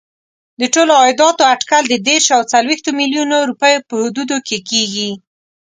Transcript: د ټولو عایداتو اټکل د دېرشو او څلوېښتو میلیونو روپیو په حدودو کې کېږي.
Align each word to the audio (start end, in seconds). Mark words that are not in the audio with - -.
د 0.59 0.61
ټولو 0.73 0.93
عایداتو 1.01 1.43
اټکل 1.53 1.83
د 1.89 1.95
دېرشو 2.07 2.33
او 2.37 2.43
څلوېښتو 2.53 2.89
میلیونو 2.99 3.37
روپیو 3.49 3.85
په 3.89 3.95
حدودو 4.03 4.37
کې 4.47 4.57
کېږي. 4.69 5.11